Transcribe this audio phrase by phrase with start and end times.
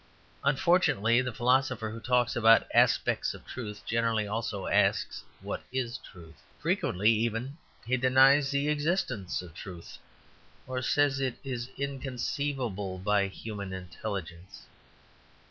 [0.43, 6.41] Unfortunately, the philosopher who talks about aspects of truth generally also asks, "What is truth?"
[6.57, 9.99] Frequently even he denies the existence of truth,
[10.65, 14.65] or says it is inconceivable by the human intelligence.